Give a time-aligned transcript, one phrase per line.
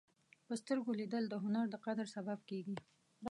[0.45, 2.77] په سترګو لیدل د هنر د قدر سبب کېږي